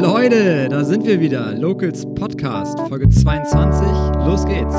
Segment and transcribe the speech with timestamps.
[0.00, 1.52] Leute, da sind wir wieder.
[1.52, 3.86] Locals Podcast, Folge 22.
[4.24, 4.74] Los geht's.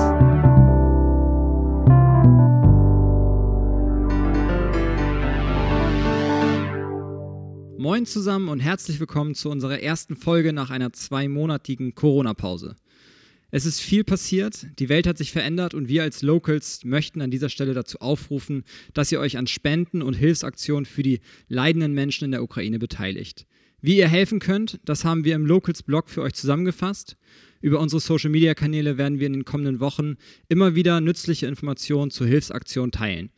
[7.78, 12.76] Moin zusammen und herzlich willkommen zu unserer ersten Folge nach einer zweimonatigen Corona-Pause.
[13.51, 17.30] Es ist viel passiert, die Welt hat sich verändert und wir als Locals möchten an
[17.30, 18.63] dieser Stelle dazu aufrufen,
[18.95, 23.45] dass ihr euch an Spenden und Hilfsaktionen für die leidenden Menschen in der Ukraine beteiligt.
[23.81, 27.17] Wie ihr helfen könnt, das haben wir im Locals-Blog für euch zusammengefasst.
[27.62, 30.17] Über unsere Social-Media-Kanäle werden wir in den kommenden Wochen
[30.49, 33.31] immer wieder nützliche Informationen zur Hilfsaktion teilen.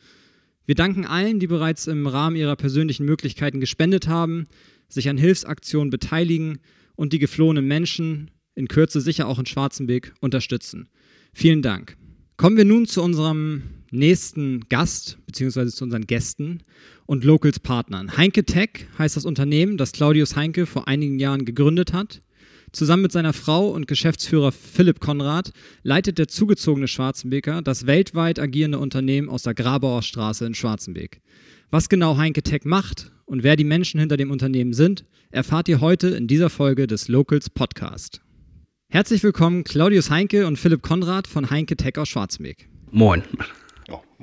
[0.66, 4.46] Wir danken allen, die bereits im Rahmen ihrer persönlichen Möglichkeiten gespendet haben,
[4.90, 6.60] sich an Hilfsaktionen beteiligen
[6.96, 10.90] und die geflohenen Menschen, in Kürze sicher auch in Schwarzenbeck, unterstützen.
[11.34, 11.98] Vielen Dank.
[12.38, 16.64] Kommen wir nun zu unserem nächsten Gast, beziehungsweise zu unseren Gästen
[17.06, 18.18] und Locals Partnern.
[18.18, 22.22] Heinke Tech heißt das Unternehmen, das Claudius Heinke vor einigen Jahren gegründet hat.
[22.72, 25.52] Zusammen mit seiner Frau und Geschäftsführer Philipp Konrad
[25.84, 31.22] leitet der zugezogene Schwarzenbeker das weltweit agierende Unternehmen aus der Grabauer Straße in Schwarzenbeck.
[31.70, 35.82] Was genau Heinke Tech macht und wer die Menschen hinter dem Unternehmen sind, erfahrt ihr
[35.82, 38.22] heute in dieser Folge des Locals Podcast.
[38.90, 42.70] Herzlich willkommen Claudius Heinke und Philipp Konrad von Heinke Tech aus Schwarzenbeck.
[42.92, 43.24] Moin.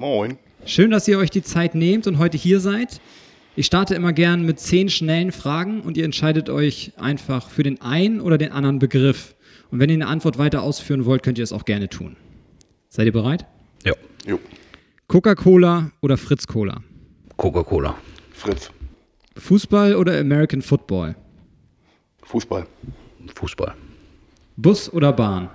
[0.01, 0.39] Moin.
[0.65, 3.03] Schön, dass ihr euch die Zeit nehmt und heute hier seid.
[3.55, 7.83] Ich starte immer gern mit zehn schnellen Fragen und ihr entscheidet euch einfach für den
[7.83, 9.34] einen oder den anderen Begriff.
[9.70, 12.17] Und wenn ihr eine Antwort weiter ausführen wollt, könnt ihr es auch gerne tun.
[12.89, 13.45] Seid ihr bereit?
[13.84, 13.92] Ja.
[14.27, 14.41] Jo,
[15.07, 16.81] Coca-Cola oder Fritz Cola?
[17.37, 17.95] Coca-Cola.
[18.33, 18.70] Fritz.
[19.37, 21.14] Fußball oder American Football?
[22.23, 22.67] Fußball.
[23.35, 23.75] Fußball.
[24.57, 25.51] Bus oder Bahn?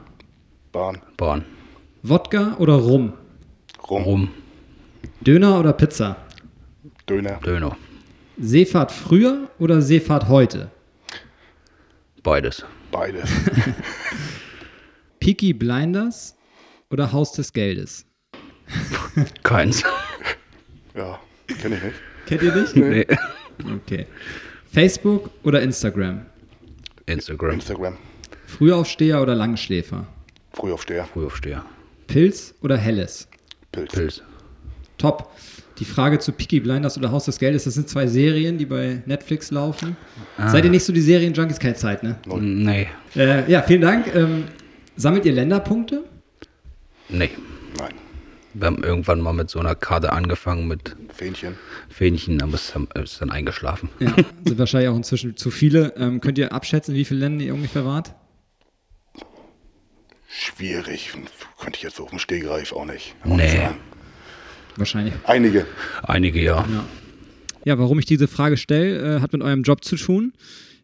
[0.72, 1.02] Bahn.
[1.18, 1.46] Bahn.
[2.04, 3.14] Wodka oder Rum?
[3.90, 4.04] Rum.
[4.04, 4.30] Rum.
[5.22, 6.18] Döner oder Pizza?
[7.08, 7.40] Döner.
[7.46, 7.78] Döner.
[8.38, 10.72] Seefahrt früher oder Seefahrt heute?
[12.24, 12.66] Beides.
[12.92, 13.30] Beides.
[15.20, 16.36] Peaky Blinders
[16.90, 18.06] oder Haus des Geldes?
[19.44, 19.84] Keins.
[20.96, 21.20] ja,
[21.62, 21.96] kenne ich nicht.
[22.26, 22.76] Kennt ihr nicht?
[22.76, 23.06] nee.
[23.76, 24.08] Okay.
[24.72, 26.26] Facebook oder Instagram?
[27.06, 27.52] Instagram.
[27.52, 27.98] Instagram.
[28.48, 30.08] Frühaufsteher oder Langschläfer?
[30.54, 31.06] Frühaufsteher.
[31.06, 31.64] Frühaufsteher.
[32.08, 33.28] Pilz oder Helles?
[33.76, 33.94] Pilz.
[33.94, 34.22] Pilz.
[34.98, 35.32] Top.
[35.80, 39.02] Die Frage zu Peaky Blinders oder Haus des Geldes, das sind zwei Serien, die bei
[39.06, 39.98] Netflix laufen.
[40.48, 41.60] Seid ihr nicht so die Serien-Junkies?
[41.60, 42.16] Keine Zeit, ne?
[42.40, 42.88] Nee.
[43.14, 44.14] Äh, ja, vielen Dank.
[44.16, 44.46] Ähm,
[44.96, 46.06] sammelt ihr Länderpunkte?
[47.10, 47.32] Nee.
[47.78, 47.94] Nein.
[48.54, 51.56] Wir haben irgendwann mal mit so einer Karte angefangen mit Fähnchen.
[51.90, 53.90] Fähnchen, aber es ist dann eingeschlafen.
[54.00, 54.16] Ja,
[54.46, 55.94] sind wahrscheinlich auch inzwischen zu viele.
[55.98, 58.16] Ähm, könnt ihr abschätzen, wie viele Länder ihr ungefähr wart?
[60.28, 61.12] Schwierig.
[61.60, 63.16] Könnte ich jetzt so auf dem Stegreif auch nicht.
[63.24, 63.58] auch nicht Nee.
[63.58, 63.78] sagen.
[64.78, 65.14] Wahrscheinlich.
[65.24, 65.66] Einige.
[66.04, 66.66] Einige ja.
[66.70, 66.86] Ja.
[67.64, 70.34] Ja, warum ich diese Frage stelle, äh, hat mit eurem Job zu tun.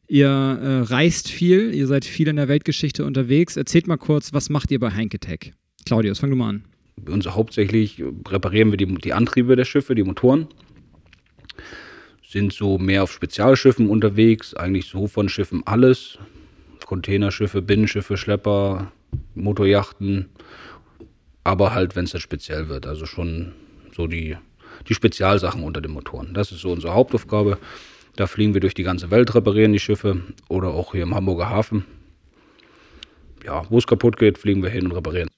[0.08, 3.56] Ihr äh, reist viel, ihr seid viel in der Weltgeschichte unterwegs.
[3.56, 5.54] Erzählt mal kurz, was macht ihr bei Heinke Tech?
[5.86, 6.66] Claudius, fang du mal an.
[7.08, 10.48] Uns hauptsächlich reparieren wir die, die Antriebe der Schiffe, die Motoren.
[12.28, 16.18] Sind so mehr auf Spezialschiffen unterwegs, eigentlich so von Schiffen alles.
[16.86, 18.92] Containerschiffe, Binnenschiffe, Schlepper,
[19.36, 20.30] Motorjachten.
[21.44, 22.86] Aber halt, wenn es dann speziell wird.
[22.86, 23.54] Also schon
[23.96, 24.38] so die,
[24.88, 26.34] die Spezialsachen unter den Motoren.
[26.34, 27.58] Das ist so unsere Hauptaufgabe.
[28.16, 30.22] Da fliegen wir durch die ganze Welt, reparieren die Schiffe.
[30.50, 31.86] Oder auch hier im Hamburger Hafen.
[33.44, 35.30] Ja, wo es kaputt geht, fliegen wir hin und reparieren.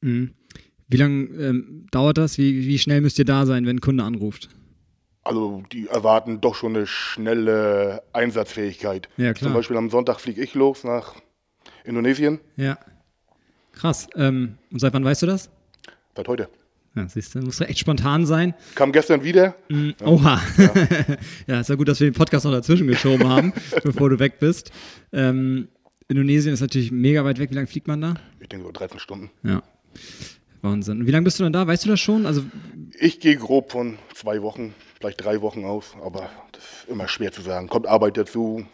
[0.00, 2.38] Wie lange ähm, dauert das?
[2.38, 4.48] Wie, wie schnell müsst ihr da sein, wenn ein Kunde anruft?
[5.24, 9.08] Also die erwarten doch schon eine schnelle Einsatzfähigkeit.
[9.16, 9.48] Ja, klar.
[9.48, 11.14] Zum Beispiel am Sonntag fliege ich los nach
[11.84, 12.40] Indonesien.
[12.56, 12.78] Ja.
[13.72, 14.08] Krass.
[14.16, 15.50] Ähm, und seit wann weißt du das?
[16.16, 16.48] Seit heute.
[16.94, 18.54] Ja, siehst du, muss echt spontan sein.
[18.74, 19.54] Kam gestern wieder.
[20.04, 20.40] Oha.
[21.46, 21.60] Ja.
[21.60, 23.52] ist ja gut, dass wir den Podcast noch dazwischen geschoben haben,
[23.82, 24.70] bevor du weg bist.
[25.12, 25.68] Ähm,
[26.08, 27.50] Indonesien ist natürlich mega weit weg.
[27.50, 28.14] Wie lange fliegt man da?
[28.40, 29.30] Ich denke so 13 Stunden.
[29.42, 29.62] Ja.
[30.60, 31.06] Wahnsinn.
[31.06, 31.66] Wie lange bist du dann da?
[31.66, 32.26] Weißt du das schon?
[32.26, 32.44] Also,
[33.00, 37.32] Ich gehe grob von zwei Wochen, vielleicht drei Wochen aus, aber das ist immer schwer
[37.32, 37.68] zu sagen.
[37.68, 38.66] Kommt Arbeit dazu.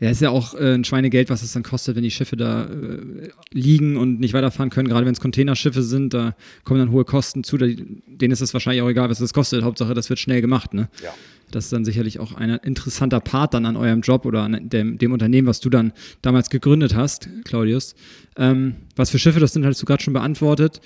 [0.00, 2.64] Ja, ist ja auch äh, ein Schweinegeld, was es dann kostet, wenn die Schiffe da
[2.64, 4.88] äh, liegen und nicht weiterfahren können.
[4.88, 6.34] Gerade wenn es Containerschiffe sind, da
[6.64, 7.56] kommen dann hohe Kosten zu.
[7.56, 9.62] Da, denen ist es wahrscheinlich auch egal, was das kostet.
[9.62, 10.88] Hauptsache, das wird schnell gemacht, ne?
[11.02, 11.10] Ja.
[11.52, 14.98] Das ist dann sicherlich auch ein interessanter Part dann an eurem Job oder an dem,
[14.98, 15.92] dem Unternehmen, was du dann
[16.22, 17.94] damals gegründet hast, Claudius.
[18.36, 20.80] Ähm, was für Schiffe das sind, hattest du gerade schon beantwortet.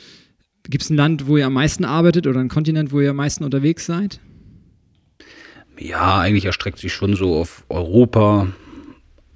[0.65, 3.17] Gibt es ein Land, wo ihr am meisten arbeitet oder ein Kontinent, wo ihr am
[3.17, 4.21] meisten unterwegs seid?
[5.79, 8.49] Ja, eigentlich erstreckt sich schon so auf Europa,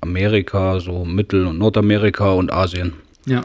[0.00, 2.94] Amerika, so Mittel- und Nordamerika und Asien.
[3.26, 3.44] Ja.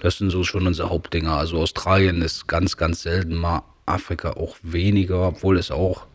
[0.00, 1.32] Das sind so schon unsere Hauptdinger.
[1.32, 6.06] Also Australien ist ganz, ganz selten mal, Afrika auch weniger, obwohl es auch.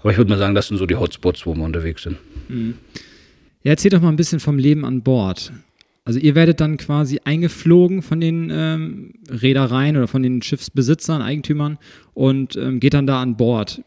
[0.00, 2.18] Aber ich würde mal sagen, das sind so die Hotspots, wo wir unterwegs sind.
[3.62, 5.52] Ja, erzähl doch mal ein bisschen vom Leben an Bord.
[6.04, 11.78] Also ihr werdet dann quasi eingeflogen von den ähm, Reedereien oder von den Schiffsbesitzern, Eigentümern
[12.12, 13.80] und ähm, geht dann da an Bord.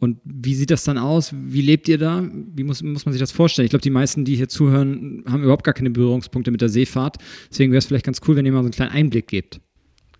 [0.00, 1.32] Und wie sieht das dann aus?
[1.34, 2.26] Wie lebt ihr da?
[2.32, 3.66] Wie muss, muss man sich das vorstellen?
[3.66, 7.18] Ich glaube, die meisten, die hier zuhören, haben überhaupt gar keine Berührungspunkte mit der Seefahrt.
[7.50, 9.60] Deswegen wäre es vielleicht ganz cool, wenn ihr mal so einen kleinen Einblick gebt.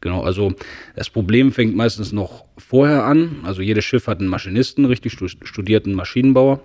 [0.03, 0.55] Genau, also
[0.97, 3.41] das Problem fängt meistens noch vorher an.
[3.43, 6.63] Also jedes Schiff hat einen Maschinisten, richtig studierten Maschinenbauer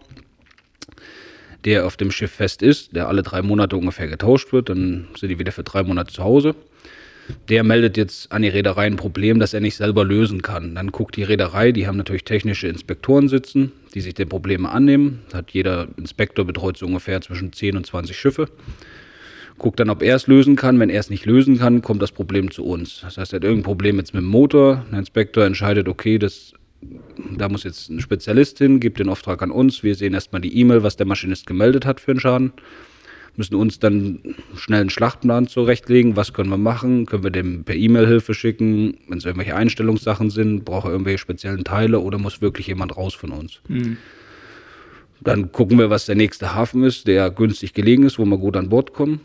[1.65, 5.29] der auf dem Schiff fest ist, der alle drei Monate ungefähr getauscht wird, dann sind
[5.29, 6.55] die wieder für drei Monate zu Hause.
[7.49, 10.75] Der meldet jetzt an die Reederei ein Problem, das er nicht selber lösen kann.
[10.75, 15.21] Dann guckt die Reederei, die haben natürlich technische Inspektoren sitzen, die sich der Probleme annehmen.
[15.33, 18.49] Hat jeder Inspektor betreut so ungefähr zwischen 10 und 20 Schiffe.
[19.57, 20.79] Guckt dann, ob er es lösen kann.
[20.79, 23.01] Wenn er es nicht lösen kann, kommt das Problem zu uns.
[23.01, 24.85] Das heißt, er hat irgendein Problem jetzt mit dem Motor.
[24.91, 26.53] Der Inspektor entscheidet, okay, das
[27.37, 29.83] da muss jetzt ein Spezialist hin, gibt den Auftrag an uns.
[29.83, 32.53] Wir sehen erstmal die E-Mail, was der Maschinist gemeldet hat für einen Schaden.
[33.37, 34.19] Müssen uns dann
[34.55, 36.15] schnell einen Schlachtplan zurechtlegen.
[36.15, 37.05] Was können wir machen?
[37.05, 38.97] Können wir dem per E-Mail Hilfe schicken?
[39.07, 43.13] Wenn es irgendwelche Einstellungssachen sind, braucht er irgendwelche speziellen Teile oder muss wirklich jemand raus
[43.13, 43.59] von uns?
[43.67, 43.97] Mhm.
[45.21, 48.55] Dann gucken wir, was der nächste Hafen ist, der günstig gelegen ist, wo wir gut
[48.55, 49.21] an Bord kommen.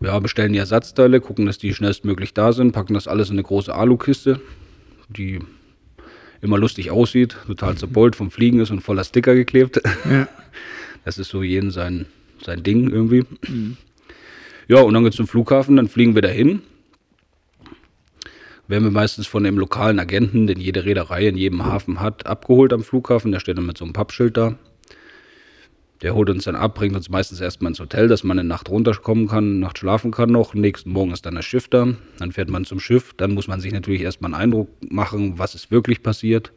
[0.00, 3.42] Ja, bestellen die Ersatzteile, gucken, dass die schnellstmöglich da sind, packen das alles in eine
[3.42, 4.40] große Alukiste.
[5.08, 5.40] Die
[6.40, 9.80] immer lustig aussieht, total zerbeult vom Fliegen ist und voller Sticker geklebt.
[10.10, 10.28] Ja.
[11.04, 12.04] Das ist so jeden sein,
[12.42, 13.24] sein Ding irgendwie.
[13.48, 13.76] Mhm.
[14.68, 16.60] Ja, und dann geht's zum Flughafen, dann fliegen wir dahin.
[18.66, 22.74] Werden wir meistens von dem lokalen Agenten, den jede Reederei in jedem Hafen hat, abgeholt
[22.74, 23.32] am Flughafen.
[23.32, 24.58] Der steht dann mit so einem Pappschild da.
[26.02, 28.68] Der holt uns dann ab, bringt uns meistens erstmal ins Hotel, dass man eine Nacht
[28.68, 30.54] runterkommen kann, Nacht schlafen kann noch.
[30.54, 31.88] Nächsten Morgen ist dann das Schiff da.
[32.18, 33.14] Dann fährt man zum Schiff.
[33.16, 36.52] Dann muss man sich natürlich erstmal einen Eindruck machen, was ist wirklich passiert.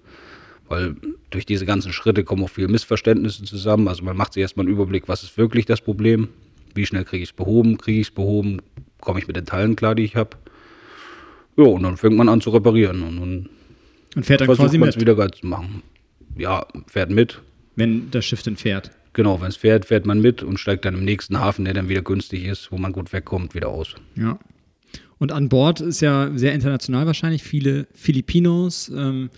[0.72, 0.96] Weil
[1.32, 3.90] durch diese ganzen Schritte kommen auch viele Missverständnisse zusammen.
[3.90, 6.30] Also man macht sich erstmal einen Überblick, was ist wirklich das Problem.
[6.74, 7.78] Wie schnell kriege ich es behoben?
[7.78, 8.62] Kriege ich es behoben?
[9.02, 10.38] Komme ich mit den Teilen klar, die ich habe?
[11.58, 13.04] Ja, und dann fängt man an zu reparieren.
[13.04, 13.50] Und, dann
[14.16, 14.98] und fährt dann quasi mit?
[14.98, 15.84] wieder geil zu machen.
[16.38, 17.42] Ja, fährt mit.
[17.76, 18.92] Wenn das Schiff dann fährt.
[19.12, 21.90] Genau, wenn es fährt, fährt man mit und steigt dann im nächsten Hafen, der dann
[21.90, 23.96] wieder günstig ist, wo man gut wegkommt, wieder aus.
[24.16, 24.40] Ja.
[25.18, 28.90] Und an Bord ist ja sehr international wahrscheinlich, viele Filipinos.
[28.96, 29.30] Ähm,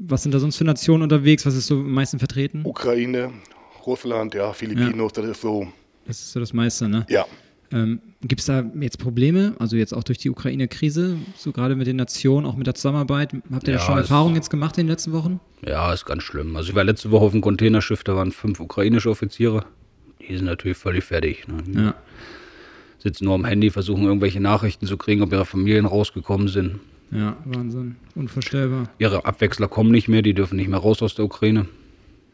[0.00, 1.44] was sind da sonst für Nationen unterwegs?
[1.46, 2.62] Was ist so am meisten vertreten?
[2.64, 3.32] Ukraine,
[3.86, 5.22] Russland, ja, Filipinos, ja.
[5.22, 5.68] das ist so.
[6.06, 7.06] Das ist so das meiste, ne?
[7.08, 7.26] Ja.
[7.72, 11.86] Ähm, Gibt es da jetzt Probleme, also jetzt auch durch die Ukraine-Krise, so gerade mit
[11.86, 13.32] den Nationen, auch mit der Zusammenarbeit?
[13.52, 15.38] Habt ihr ja, da schon Erfahrungen jetzt gemacht in den letzten Wochen?
[15.64, 16.56] Ja, ist ganz schlimm.
[16.56, 19.64] Also ich war letzte Woche auf dem Containerschiff, da waren fünf ukrainische Offiziere.
[20.26, 21.46] Die sind natürlich völlig fertig.
[21.46, 21.82] Ne?
[21.82, 21.94] Ja.
[22.98, 26.80] Sitzen nur am Handy, versuchen irgendwelche Nachrichten zu kriegen, ob ihre Familien rausgekommen sind.
[27.10, 27.96] Ja, Wahnsinn.
[28.14, 28.88] Unvorstellbar.
[28.98, 31.66] Ihre Abwechsler kommen nicht mehr, die dürfen nicht mehr raus aus der Ukraine.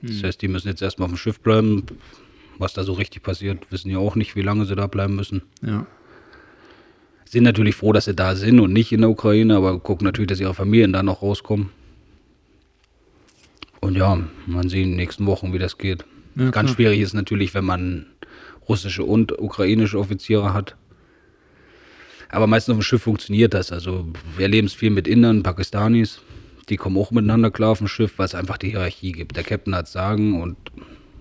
[0.00, 0.08] Hm.
[0.08, 1.84] Das heißt, die müssen jetzt erstmal auf dem Schiff bleiben
[2.58, 5.42] was da so richtig passiert, wissen ja auch nicht, wie lange sie da bleiben müssen.
[5.62, 5.86] Ja.
[7.24, 10.28] Sind natürlich froh, dass sie da sind und nicht in der Ukraine, aber gucken natürlich,
[10.28, 11.70] dass ihre Familien da noch rauskommen.
[13.80, 16.04] Und ja, man sieht in den nächsten Wochen, wie das geht.
[16.36, 18.06] Ja, Ganz schwierig ist natürlich, wenn man
[18.68, 20.76] russische und ukrainische Offiziere hat.
[22.30, 23.72] Aber meistens auf dem Schiff funktioniert das.
[23.72, 24.06] Also
[24.36, 26.20] wir erleben es viel mit Indern, Pakistanis.
[26.68, 29.36] Die kommen auch miteinander klar auf dem Schiff, weil es einfach die Hierarchie gibt.
[29.36, 30.56] Der Captain hat Sagen und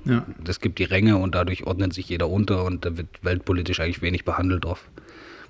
[0.06, 0.26] ja.
[0.44, 4.02] Das gibt die Ränge und dadurch ordnet sich jeder unter und da wird weltpolitisch eigentlich
[4.02, 4.90] wenig behandelt drauf.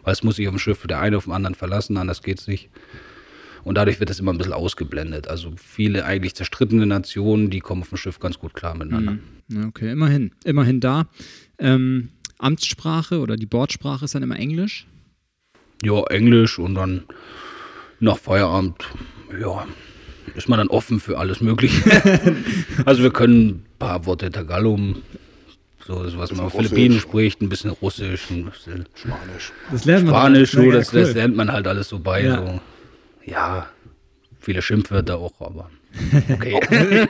[0.04, 2.40] Weil es muss sich auf dem Schiff der eine auf den anderen verlassen, anders geht
[2.40, 2.70] es nicht.
[3.64, 5.28] Und dadurch wird das immer ein bisschen ausgeblendet.
[5.28, 9.18] Also viele eigentlich zerstrittene Nationen, die kommen auf dem Schiff ganz gut klar miteinander.
[9.48, 9.66] Mhm.
[9.68, 10.32] Okay, immerhin.
[10.46, 11.08] Immerhin da.
[11.58, 14.86] Ähm, Amtssprache oder die Bordsprache ist dann immer Englisch?
[15.84, 17.04] Ja, Englisch und dann
[18.00, 18.76] nach Feierabend,
[19.40, 19.66] ja,
[20.36, 22.36] ist man dann offen für alles Mögliche.
[22.86, 25.02] also wir können ein paar Worte Tagalum,
[25.86, 29.52] so das, was man auf Philippinen spricht, ein bisschen Russisch, ein bisschen Spanisch.
[29.72, 31.02] Das lernt man Spanisch, so, das, cool.
[31.02, 32.24] das, lernt man halt alles so bei.
[32.24, 32.62] Ja, so.
[33.26, 33.68] ja
[34.46, 35.70] viele Schimpfwörter auch, aber
[36.32, 36.60] okay.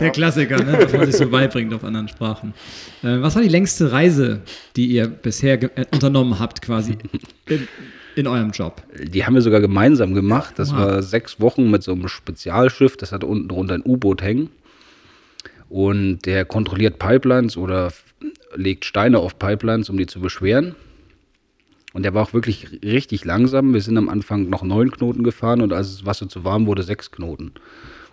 [0.00, 2.54] Der Klassiker, ne, was man sich so beibringt auf anderen Sprachen.
[3.02, 4.40] Äh, was war die längste Reise,
[4.76, 6.96] die ihr bisher äh, unternommen habt, quasi?
[8.14, 8.82] In eurem Job?
[9.02, 10.54] Die haben wir sogar gemeinsam gemacht.
[10.56, 10.78] Das wow.
[10.78, 12.96] war sechs Wochen mit so einem Spezialschiff.
[12.96, 14.50] Das hat unten drunter ein U-Boot hängen.
[15.68, 17.92] Und der kontrolliert Pipelines oder
[18.54, 20.74] legt Steine auf Pipelines, um die zu beschweren.
[21.92, 23.74] Und der war auch wirklich richtig langsam.
[23.74, 26.82] Wir sind am Anfang noch neun Knoten gefahren und als das Wasser zu warm wurde,
[26.82, 27.52] sechs Knoten.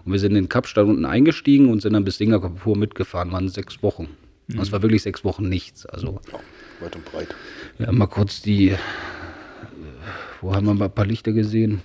[0.06, 3.32] Und wir sind in den Kapstadt unten eingestiegen und sind dann bis Singapur mitgefahren.
[3.32, 4.10] Waren sechs Wochen.
[4.48, 4.56] Mhm.
[4.56, 5.86] Und es war wirklich sechs Wochen nichts.
[5.86, 6.40] Also ja,
[6.84, 7.36] weit und breit.
[7.78, 8.76] Wir haben mal kurz die
[10.42, 11.82] wo haben wir mal ein paar Lichter gesehen?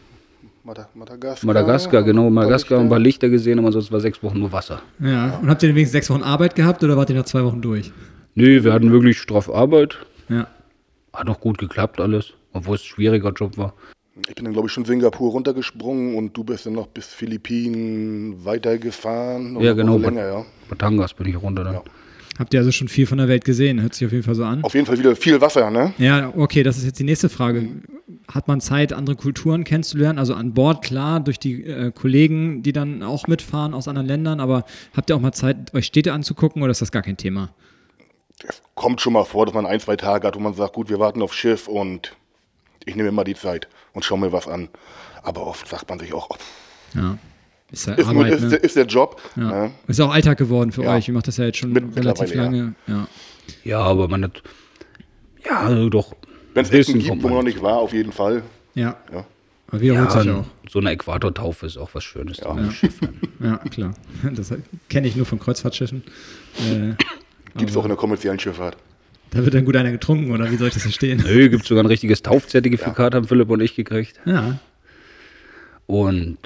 [0.62, 1.47] Mada Madagaskar.
[1.47, 4.80] Madagaskar, genau, Madagaskar und ein paar Lichter gesehen, aber sonst war sechs Wochen nur Wasser.
[5.00, 5.38] Ja.
[5.38, 7.61] Und habt ihr denn wenigstens sechs Wochen Arbeit gehabt oder wart ihr nach zwei Wochen
[7.61, 7.92] durch?
[8.35, 9.99] Nee, wir hatten wirklich straff Arbeit.
[10.28, 10.47] Ja.
[11.12, 13.75] Hat auch gut geklappt alles, obwohl es ein schwieriger Job war.
[14.16, 18.44] Ich bin dann, glaube ich, schon Singapur runtergesprungen und du bist dann noch bis Philippinen
[18.44, 19.54] weitergefahren.
[19.54, 19.99] Ja, Oder genau.
[19.99, 20.44] noch Länger, ja.
[20.68, 21.75] Batangas bin ich runter dann.
[21.75, 21.83] Ja.
[22.38, 23.80] Habt ihr also schon viel von der Welt gesehen?
[23.80, 24.62] Hört sich auf jeden Fall so an.
[24.64, 25.94] Auf jeden Fall wieder viel Wasser, ne?
[25.99, 27.68] Ja, okay, das ist jetzt die nächste Frage.
[28.33, 30.18] Hat man Zeit, andere Kulturen kennenzulernen?
[30.18, 34.40] Also an Bord, klar, durch die äh, Kollegen, die dann auch mitfahren aus anderen Ländern,
[34.40, 34.64] aber
[34.97, 37.50] habt ihr auch mal Zeit, euch Städte anzugucken oder ist das gar kein Thema?
[38.49, 40.88] Es kommt schon mal vor, dass man ein, zwei Tage hat, wo man sagt, gut,
[40.88, 42.16] wir warten aufs Schiff und
[42.86, 44.68] ich nehme immer die Zeit und schaue mir was an.
[45.22, 46.36] Aber oft sagt man sich auch, oh,
[46.94, 47.18] Ja.
[47.72, 48.48] Ist ja ist, Arbeit, ist, ne?
[48.50, 49.20] der- ist der Job.
[49.36, 49.42] Ja.
[49.42, 49.70] Ne?
[49.88, 50.94] Ist auch Alltag geworden für Ja.
[50.94, 51.08] euch.
[51.08, 52.74] Ihr macht das ja jetzt schon Mit- relativ lange.
[52.86, 53.08] Ja.
[53.64, 54.42] Ja, aber man hat.
[55.44, 56.14] Ja, also doch.
[56.52, 58.42] Wenn es Ecken gibt, wo man noch nicht war, auf jeden Fall.
[58.74, 58.96] ja.
[59.12, 59.24] Ja.
[59.68, 60.44] Aber sich Ja, auch.
[60.70, 62.38] so eine Äquatortaufe ist auch was Schönes.
[62.38, 62.56] Ja.
[63.40, 63.94] Ja, klar.
[64.32, 64.52] Das
[64.88, 66.04] kenne ich nur von Kreuzfahrtschiffen.
[66.58, 66.92] Äh,
[67.56, 68.76] Gibt es auch in der kommerziellen Schifffahrt.
[69.34, 71.22] Da wird dann gut einer getrunken, oder wie soll ich das verstehen?
[71.24, 74.20] Nö, gibt sogar ein richtiges Taufzertifikat, haben Philipp und ich gekriegt.
[74.24, 74.58] Ja.
[75.86, 76.38] Und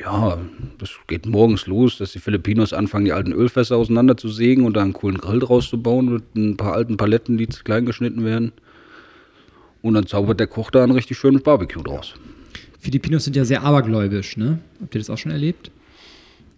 [0.00, 0.38] ja,
[0.78, 4.92] das geht morgens los, dass die Filipinos anfangen, die alten Ölfässer auseinanderzusägen und da einen
[4.92, 8.52] coolen Grill draus zu bauen mit ein paar alten Paletten, die zu klein geschnitten werden.
[9.82, 12.14] Und dann zaubert der Koch da ein richtig schönes Barbecue draus.
[12.78, 14.58] Filipinos sind ja sehr abergläubisch, ne?
[14.80, 15.70] Habt ihr das auch schon erlebt?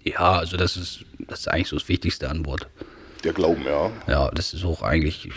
[0.02, 2.68] Ja, also das ist, das ist eigentlich so das Wichtigste an Bord.
[3.24, 3.90] Der Glauben, ja.
[4.06, 5.32] Ja, das ist auch eigentlich, ich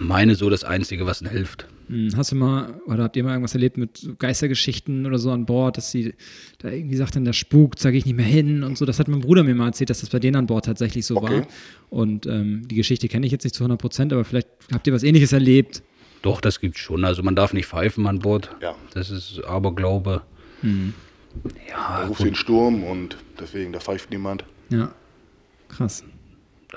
[0.00, 1.66] meine so das Einzige, was ihnen hilft.
[1.88, 5.44] Hm, Hast du mal, oder habt ihr mal irgendwas erlebt mit Geistergeschichten oder so an
[5.44, 6.14] Bord, dass sie
[6.58, 8.86] da irgendwie sagt, dann der spukt, sage ich nicht mehr hin und so.
[8.86, 11.16] Das hat mein Bruder mir mal erzählt, dass das bei denen an Bord tatsächlich so
[11.18, 11.40] Okay.
[11.40, 11.46] war.
[11.90, 14.92] Und ähm, die Geschichte kenne ich jetzt nicht zu 100 Prozent, aber vielleicht habt ihr
[14.94, 15.82] was ähnliches erlebt.
[16.22, 17.04] Doch, das gibt's schon.
[17.04, 18.50] Also man darf nicht pfeifen an Bord.
[18.62, 18.74] Ja.
[18.94, 20.22] Das ist Aberglaube.
[20.62, 20.68] Da
[21.68, 24.44] Ja, ruft den Sturm und deswegen, da pfeift niemand.
[24.70, 24.90] Ja.
[25.68, 26.02] Krass.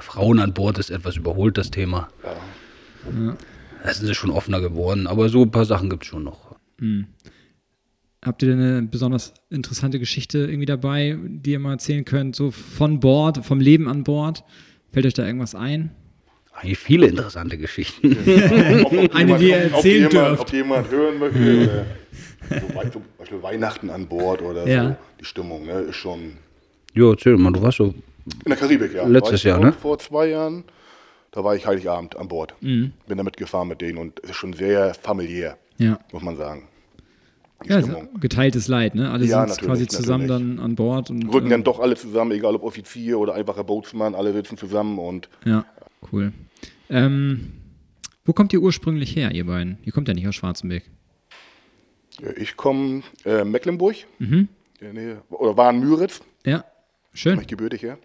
[0.01, 2.09] Frauen an Bord ist etwas überholt, das Thema.
[2.23, 3.37] Ja.
[3.83, 6.55] Da sind sie schon offener geworden, aber so ein paar Sachen gibt's schon noch.
[8.23, 12.51] Habt ihr denn eine besonders interessante Geschichte irgendwie dabei, die ihr mal erzählen könnt, so
[12.51, 14.43] von Bord, vom Leben an Bord?
[14.91, 15.91] Fällt euch da irgendwas ein?
[16.53, 18.17] Eigentlich viele interessante Geschichten.
[18.83, 20.41] Ob, ob Eine, die ihr ob, ob erzählen jemand, dürft.
[20.41, 21.85] Ob jemand hören möchte.
[22.49, 24.89] Oder so, zum Beispiel Weihnachten an Bord oder Ja.
[24.89, 24.95] so.
[25.21, 26.33] Die Stimmung ne, ist schon.
[26.95, 27.93] ja, erzähl mal, du warst so.
[28.43, 29.05] In der Karibik, ja.
[29.07, 29.73] Letztes Jahr, vor, ne?
[29.73, 30.63] Vor zwei Jahren.
[31.31, 32.55] Da war ich Heiligabend an Bord.
[32.61, 32.93] Mhm.
[33.07, 35.99] Bin damit gefahren mit denen und es ist schon sehr familiär, Ja.
[36.11, 36.67] muss man sagen.
[37.65, 37.81] Die Ja,
[38.19, 39.09] geteiltes Leid, ne?
[39.11, 40.55] Alle Ja, sind quasi zusammen natürlich.
[40.57, 43.63] dann an Bord und Rücken äh, dann doch alle zusammen, egal ob Offizier oder einfacher
[43.63, 45.65] Bootsmann, alle sitzen zusammen und ja,
[46.11, 46.33] cool.
[46.89, 47.51] Ähm,
[48.25, 49.77] wo kommt ihr ursprünglich her, ihr beiden?
[49.83, 50.83] Ihr kommt ja nicht aus Schwarzenberg.
[52.21, 54.47] ja, ich komme äh, Mecklenburg, Mhm.
[54.79, 56.63] in der Nähe, oder war in Müritz, Ja,
[57.13, 57.39] schön.
[57.41, 57.97] ich gebürtig her.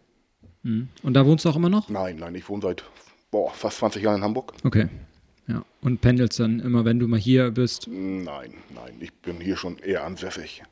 [0.64, 1.88] Und da wohnst du auch immer noch?
[1.88, 2.85] Nein, nein, ich wohne seit
[3.31, 4.52] boah, fast 20 Jahren in Hamburg.
[4.62, 4.88] Okay.
[5.49, 5.64] Ja.
[5.81, 7.88] Und pendelst dann immer, wenn du mal hier bist?
[7.88, 10.62] Nein, nein, ich bin hier schon eher ansässig.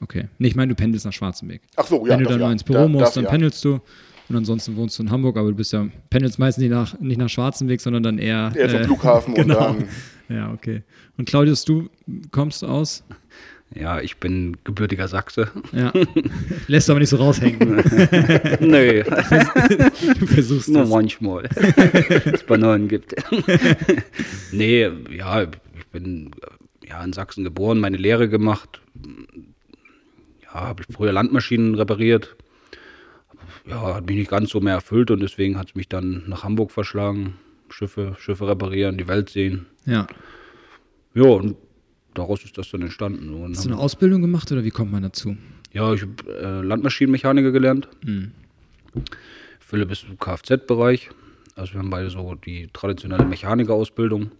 [0.00, 0.28] Okay.
[0.38, 1.60] Nee, ich meine, du pendelst nach Schwarzenberg.
[1.76, 2.46] Ach so, ja, wenn du dann ja.
[2.46, 3.30] mal ins Büro Da- musst, dann ja.
[3.30, 3.80] pendelst du.
[4.28, 7.18] Und ansonsten wohnst du in Hamburg, aber du bist ja, pendelst meistens nicht nach, nicht
[7.18, 8.52] nach Schwarzenberg, sondern dann eher.
[8.56, 9.70] Eher zum äh, Flughafen genau.
[9.70, 9.88] und dann.
[10.28, 10.82] Ja, okay.
[11.16, 11.88] Und Claudius, du
[12.32, 13.04] kommst aus?
[13.74, 15.50] Ja, ich bin gebürtiger Sachse.
[15.72, 15.92] Ja.
[16.66, 17.76] Lässt aber nicht so raushängen.
[18.60, 20.88] nee, Du versuchst nur es.
[20.88, 21.48] manchmal.
[22.32, 23.14] es Bananen gibt.
[24.52, 26.30] nee, ja, ich bin
[26.88, 28.80] ja, in Sachsen geboren, meine Lehre gemacht.
[30.44, 32.36] Ja, habe früher Landmaschinen repariert.
[33.68, 36.44] Ja, hat mich nicht ganz so mehr erfüllt und deswegen hat es mich dann nach
[36.44, 37.34] Hamburg verschlagen.
[37.68, 39.66] Schiffe, Schiffe reparieren, die Welt sehen.
[39.84, 40.06] Ja.
[41.14, 41.56] Ja, und
[42.18, 43.34] daraus ist das dann entstanden.
[43.34, 45.36] Und Hast du eine Ausbildung gemacht oder wie kommt man dazu?
[45.72, 47.88] Ja, ich habe äh, Landmaschinenmechaniker gelernt.
[49.60, 51.10] Philipp ist im Kfz-Bereich.
[51.54, 54.30] Also wir haben beide so die traditionelle Mechanikerausbildung.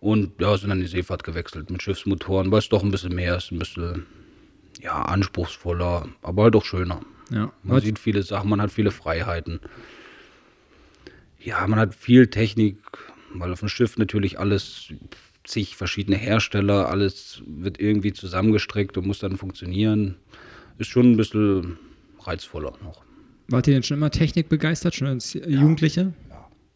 [0.00, 3.14] Und ja, sind dann in die Seefahrt gewechselt mit Schiffsmotoren, weil es doch ein bisschen
[3.14, 4.04] mehr ist, ein bisschen
[4.80, 7.00] ja, anspruchsvoller, aber halt auch schöner.
[7.30, 7.52] Ja.
[7.62, 9.60] Man sieht viele Sachen, man hat viele Freiheiten.
[11.38, 12.78] Ja, man hat viel Technik,
[13.32, 14.92] weil auf dem Schiff natürlich alles,
[15.44, 20.16] zig verschiedene Hersteller, alles wird irgendwie zusammengestrickt und muss dann funktionieren.
[20.78, 21.78] Ist schon ein bisschen
[22.20, 23.04] reizvoller noch.
[23.48, 26.12] Wart ihr denn schon immer technikbegeistert, schon als Jugendliche?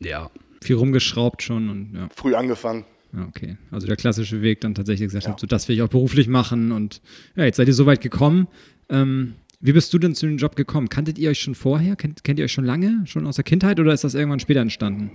[0.00, 0.30] Ja,
[0.62, 2.08] Viel rumgeschraubt schon und ja.
[2.14, 2.84] Früh angefangen.
[3.12, 3.56] Ja, okay.
[3.70, 6.72] Also der klassische Weg dann tatsächlich gesagt habt, so das will ich auch beruflich machen
[6.72, 7.00] und
[7.36, 8.48] ja, jetzt seid ihr so weit gekommen.
[8.88, 10.88] Ähm, wie bist du denn zu dem Job gekommen?
[10.88, 11.96] Kanntet ihr euch schon vorher?
[11.96, 13.02] Kennt, kennt ihr euch schon lange?
[13.06, 15.10] Schon aus der Kindheit oder ist das irgendwann später entstanden?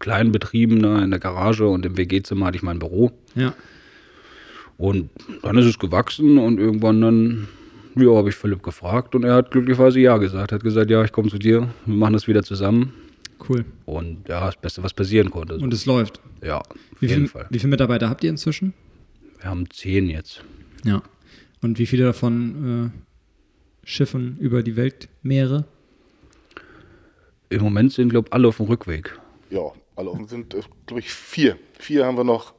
[0.00, 3.12] klein betrieben, ne, in der Garage und im WG-Zimmer hatte ich mein Büro.
[3.36, 3.54] Ja.
[4.76, 5.10] Und
[5.42, 7.48] dann ist es gewachsen und irgendwann dann,
[7.96, 10.52] ja, habe ich Philipp gefragt und er hat glücklicherweise ja gesagt.
[10.52, 12.94] Er hat gesagt, ja, ich komme zu dir, wir machen das wieder zusammen.
[13.48, 13.64] Cool.
[13.86, 15.56] Und ja, das Beste, was passieren konnte.
[15.56, 16.20] Und es läuft.
[16.42, 16.66] ja, auf
[16.98, 17.46] Wie, jeden viel, Fall.
[17.50, 18.74] wie viele Mitarbeiter habt ihr inzwischen?
[19.38, 20.42] Wir haben zehn jetzt.
[20.84, 21.02] Ja.
[21.62, 25.64] Und wie viele davon äh, schiffen über die Weltmeere?
[27.50, 29.18] Im Moment sind, glaube ich, alle auf dem Rückweg.
[29.50, 30.50] Ja, alle offen sind,
[30.86, 31.58] glaube ich, vier.
[31.78, 32.54] Vier haben wir noch,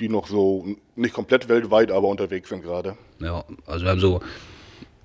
[0.00, 2.96] die noch so nicht komplett weltweit, aber unterwegs sind gerade.
[3.20, 4.20] Ja, also wir haben so,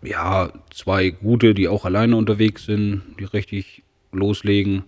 [0.02, 4.84] ja, zwei gute, die auch alleine unterwegs sind, die richtig loslegen.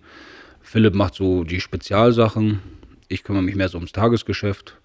[0.60, 2.60] Philipp macht so die Spezialsachen.
[3.08, 4.76] Ich kümmere mich mehr so ums Tagesgeschäft.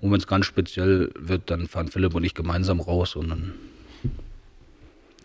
[0.00, 3.52] Und wenn es ganz speziell wird, dann fahren Philipp und ich gemeinsam raus und dann,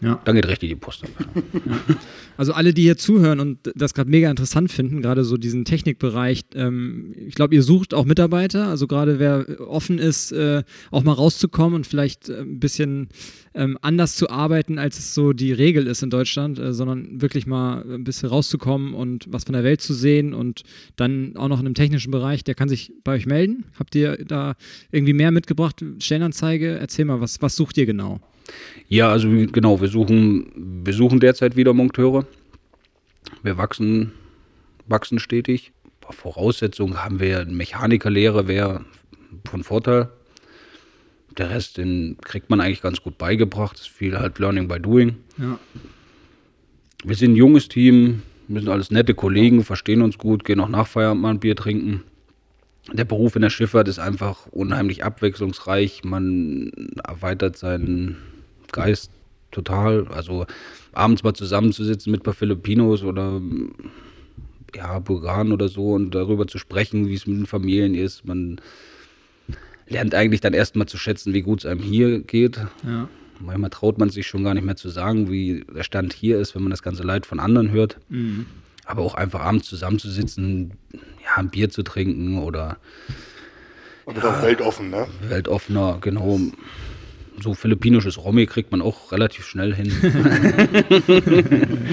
[0.01, 0.19] Ja.
[0.25, 1.09] dann geht richtig die Post ab.
[2.37, 6.41] Also alle, die hier zuhören und das gerade mega interessant finden, gerade so diesen Technikbereich,
[6.55, 11.13] ähm, ich glaube, ihr sucht auch Mitarbeiter, also gerade wer offen ist, äh, auch mal
[11.13, 13.09] rauszukommen und vielleicht äh, ein bisschen
[13.53, 17.45] ähm, anders zu arbeiten, als es so die Regel ist in Deutschland, äh, sondern wirklich
[17.45, 20.63] mal ein bisschen rauszukommen und was von der Welt zu sehen und
[20.95, 23.65] dann auch noch in einem technischen Bereich, der kann sich bei euch melden.
[23.77, 24.55] Habt ihr da
[24.91, 25.83] irgendwie mehr mitgebracht?
[25.99, 26.79] Stellenanzeige?
[26.79, 28.19] Erzähl mal, was, was sucht ihr genau?
[28.87, 32.25] Ja, also genau, wir suchen, wir suchen derzeit wieder Monteure.
[33.43, 34.11] Wir wachsen,
[34.87, 35.71] wachsen stetig.
[36.09, 38.85] Voraussetzungen haben wir, Mechanikerlehre wäre
[39.49, 40.09] von Vorteil.
[41.37, 43.77] Der Rest, den kriegt man eigentlich ganz gut beigebracht.
[43.77, 45.15] Das ist viel halt Learning by Doing.
[45.37, 45.57] Ja.
[47.03, 50.67] Wir sind ein junges Team, wir sind alles nette Kollegen, verstehen uns gut, gehen auch
[50.67, 52.03] nach Feierabend mal ein Bier trinken.
[52.91, 56.03] Der Beruf in der Schifffahrt ist einfach unheimlich abwechslungsreich.
[56.03, 56.71] Man
[57.07, 58.17] erweitert seinen
[58.71, 59.11] Geist
[59.51, 60.07] total.
[60.07, 60.45] Also
[60.93, 63.41] abends mal zusammenzusitzen mit ein paar Filipinos oder
[64.75, 68.25] ja, Bulgaren oder so und darüber zu sprechen, wie es mit den Familien ist.
[68.25, 68.61] Man
[69.87, 72.57] lernt eigentlich dann erstmal zu schätzen, wie gut es einem hier geht.
[72.85, 73.09] Ja.
[73.39, 76.55] Manchmal traut man sich schon gar nicht mehr zu sagen, wie der Stand hier ist,
[76.55, 77.97] wenn man das ganze Leid von anderen hört.
[78.85, 82.77] Aber auch einfach abends zusammenzusitzen, ja, ein Bier zu trinken oder
[84.05, 85.07] Und das auch weltoffen, ne?
[85.27, 86.39] weltoffener, genau.
[87.39, 89.91] So philippinisches Romy kriegt man auch relativ schnell hin.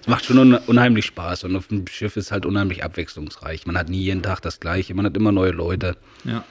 [0.00, 3.66] Es macht schon un unheimlich Spaß und auf dem Schiff ist halt unheimlich abwechslungsreich.
[3.66, 5.96] Man hat nie jeden Tag das Gleiche, man hat immer neue Leute.
[6.24, 6.44] Ja.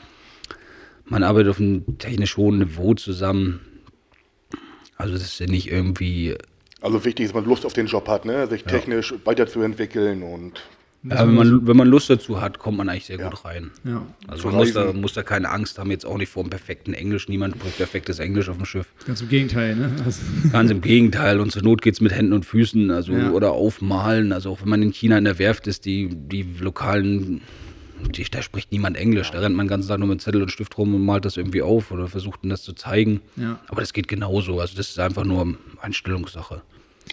[1.06, 3.62] Man arbeitet auf einem technisch hohen Niveau zusammen.
[4.98, 6.36] Also das ist ja nicht irgendwie
[6.82, 8.48] Also wichtig ist, dass man Lust auf den Job hat, ne?
[8.48, 10.64] Sich technisch weiterzuentwickeln und
[11.04, 13.72] Ja, wenn, man, wenn man Lust dazu hat, kommt man eigentlich sehr gut rein.
[13.86, 14.06] Ja.
[14.28, 16.94] Also man muss da, muss da keine Angst haben, jetzt auch nicht vor dem perfekten
[16.94, 17.30] Englisch.
[17.30, 18.88] Niemand spricht perfektes Englisch auf dem Schiff.
[19.06, 19.92] Ganz im Gegenteil, ne?
[20.04, 21.40] Also, Ganz im Gegenteil.
[21.40, 23.32] Und zur Not geht's mit Händen und Füßen, also Ja.
[23.32, 24.34] oder aufmalen.
[24.34, 27.42] Also auch wenn man in China in der Werft ist, die, die lokalen,
[28.16, 29.32] die, da spricht niemand Englisch.
[29.32, 31.38] Da rennt man den ganzen Tag nur mit Zettel und Stift rum und malt das
[31.38, 33.22] irgendwie auf oder versucht ihnen das zu zeigen.
[33.38, 33.60] Ja.
[33.68, 34.60] Aber das geht genauso.
[34.60, 36.64] Also das ist einfach nur Einstellungssache.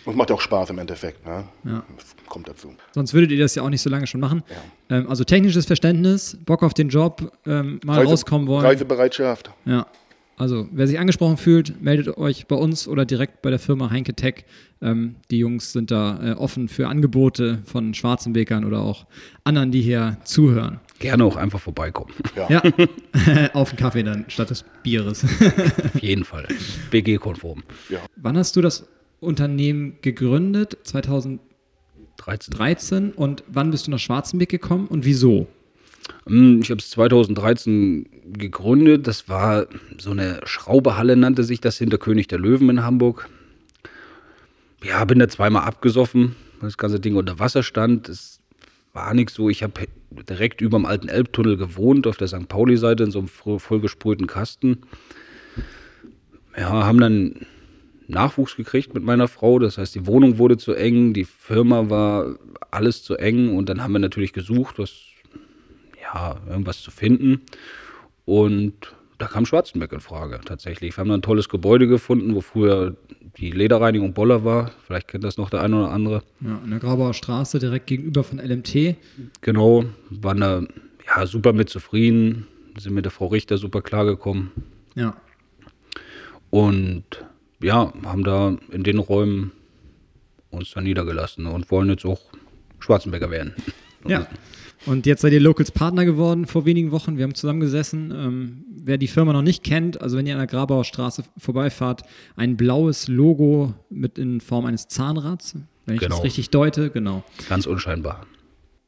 [0.04, 1.44] Und es macht ja auch Spaß im Endeffekt, ne?
[1.64, 1.82] Ja.
[1.96, 2.74] Das kommt dazu.
[2.92, 4.42] Sonst würdet ihr das ja auch nicht so lange schon machen.
[4.90, 8.64] Ähm, also technisches Verständnis, Bock auf den Job, ähm, mal Reise- rauskommen wollen.
[8.66, 9.50] Reisebereitschaft.
[9.64, 9.86] Ja.
[10.36, 14.14] Also, wer sich angesprochen fühlt, meldet euch bei uns oder direkt bei der Firma Heinke
[14.14, 14.44] Tech.
[14.82, 19.06] Ähm, die Jungs sind da äh, offen für Angebote von Schwarzenbekern oder auch
[19.44, 20.80] anderen, die hier zuhören.
[20.98, 22.12] Gerne auch einfach vorbeikommen.
[22.34, 22.48] Ja.
[22.50, 25.22] Ja, auf den Kaffee dann statt des Bieres.
[25.24, 26.48] Auf jeden Fall.
[26.90, 27.62] BG-konform.
[28.16, 28.88] Wann hast du das
[29.24, 30.78] Unternehmen gegründet?
[30.84, 31.40] 2013.
[32.54, 33.12] 13.
[33.12, 35.46] Und wann bist du nach Schwarzenbeck gekommen und wieso?
[36.26, 39.06] Hm, Ich habe es 2013 gegründet.
[39.06, 39.66] Das war
[39.98, 43.28] so eine Schrauberhalle, nannte sich das hinter König der Löwen in Hamburg.
[44.82, 48.08] Ja, bin da zweimal abgesoffen, weil das ganze Ding unter Wasser stand.
[48.08, 48.40] Es
[48.92, 49.48] war nichts so.
[49.48, 49.87] Ich habe
[50.28, 52.48] direkt über dem alten Elbtunnel gewohnt, auf der St.
[52.48, 54.82] Pauli-Seite in so einem voll- vollgesprühten Kasten.
[56.56, 57.46] Ja, haben dann
[58.08, 59.58] Nachwuchs gekriegt mit meiner Frau.
[59.58, 62.36] Das heißt, die Wohnung wurde zu eng, die Firma war
[62.70, 64.92] alles zu eng und dann haben wir natürlich gesucht, was
[66.02, 67.42] ja, irgendwas zu finden.
[68.24, 70.96] Und da kam Schwarzenbeck in Frage tatsächlich.
[70.96, 72.96] Wir haben da ein tolles Gebäude gefunden, wo früher
[73.38, 74.70] die Lederreinigung Boller war.
[74.86, 76.22] Vielleicht kennt das noch der eine oder andere.
[76.40, 78.96] Ja, in der Grabauer Straße, direkt gegenüber von LMT.
[79.40, 80.62] Genau, waren da
[81.06, 82.46] ja, super mit zufrieden,
[82.78, 84.50] sind mit der Frau Richter super klargekommen.
[84.94, 85.16] Ja.
[86.50, 87.04] Und
[87.64, 89.53] ja, haben da in den Räumen
[90.50, 92.20] uns dann niedergelassen und wollen jetzt auch
[92.79, 93.55] Schwarzenberger werden.
[94.07, 94.27] Ja.
[94.85, 97.16] Und jetzt seid ihr Locals Partner geworden vor wenigen Wochen.
[97.16, 98.11] Wir haben zusammengesessen.
[98.14, 102.03] Ähm, wer die Firma noch nicht kennt, also wenn ihr an der Grabauer Straße vorbeifahrt,
[102.37, 105.55] ein blaues Logo mit in Form eines Zahnrads,
[105.87, 106.16] wenn ich Genau.
[106.16, 107.24] das richtig deute, genau.
[107.48, 108.27] Ganz unscheinbar.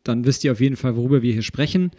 [0.04, 1.92] Dann wisst ihr auf jeden Fall, worüber wir hier sprechen.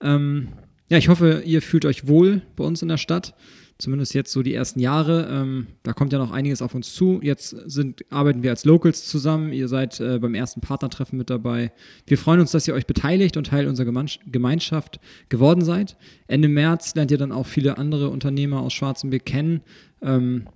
[0.00, 0.46] Ähm,
[0.88, 3.34] ja, ich hoffe, ihr fühlt euch wohl bei uns in der Stadt.
[3.78, 5.28] Zumindest jetzt so die ersten Jahre.
[5.30, 7.20] Ähm, da kommt ja noch einiges auf uns zu.
[7.22, 9.52] Jetzt sind, arbeiten wir als Locals zusammen.
[9.52, 11.72] Ihr seid äh, beim ersten Partnertreffen mit dabei.
[12.06, 15.96] Wir freuen uns, dass ihr euch beteiligt und Teil unserer Gemeins- Gemeinschaft geworden seid.
[16.28, 19.62] Ende März lernt ihr dann auch viele andere Unternehmer aus Schwarzenberg kennen.
[20.00, 20.46] Ähm,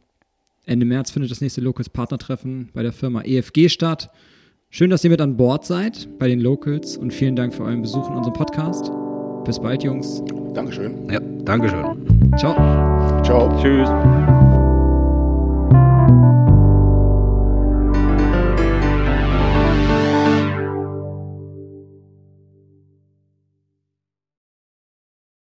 [0.64, 4.10] Ende März findet das nächste Locals Partnertreffen bei der Firma EFG statt.
[4.68, 7.82] Schön, dass ihr mit an Bord seid bei den Locals und vielen Dank für euren
[7.82, 8.90] Besuch in unserem Podcast.
[9.44, 10.22] Bis bald, Jungs.
[10.54, 11.08] Dankeschön.
[11.08, 11.84] Ja, Dankeschön.
[12.36, 12.95] Ciao.
[13.26, 13.48] Ciao.
[13.60, 14.45] Tschüss.